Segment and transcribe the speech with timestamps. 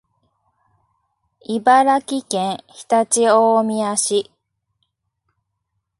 [1.43, 2.57] 茨城県
[2.89, 4.31] 常陸大宮市